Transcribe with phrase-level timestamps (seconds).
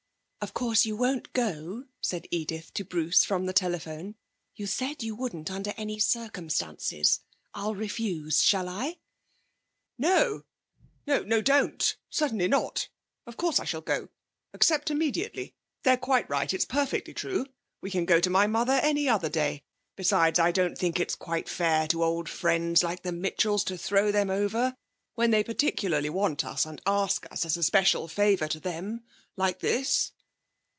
[0.43, 4.15] 'Of course you won't go,' said Edith to Bruce from the telephone.
[4.55, 7.19] 'You said you wouldn't under any circumstances.
[7.53, 8.97] I'll refuse, shall I?'
[9.99, 10.45] 'No
[11.05, 11.95] no, don't!
[12.09, 12.89] Certainly not!
[13.27, 14.09] Of course I shall go.
[14.51, 15.53] Accept immediately.
[15.83, 17.45] They're quite right, it is perfectly true
[17.79, 19.61] we can go to my mother any other day.
[19.95, 24.11] Besides, I don't think it's quite fair to old friends like the Mitchells to throw
[24.11, 24.75] them over
[25.13, 29.03] when they particularly want us and ask us as a special favour to them,
[29.37, 30.13] like this.'